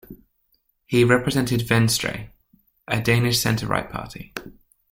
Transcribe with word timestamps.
He 0.87 1.03
represents 1.03 1.51
Venstre, 1.51 2.31
a 2.87 3.01
Danish 3.03 3.37
centre-right 3.39 3.91
party. 3.91 4.33